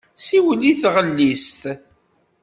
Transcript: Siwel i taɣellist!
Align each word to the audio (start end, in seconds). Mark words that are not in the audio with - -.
Siwel 0.25 0.61
i 0.71 0.73
taɣellist! 0.81 1.61